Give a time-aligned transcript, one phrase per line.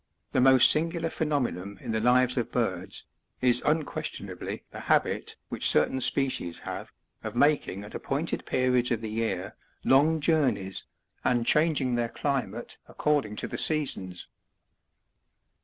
[0.31, 3.05] The most singular phenomenon in the lives of birds,
[3.39, 6.91] is unquestionably the habit, which certain species have,
[7.23, 10.85] of making, at appointed [jeriods of the year, long journeys,
[11.23, 14.27] and changing their climate according to the seasons.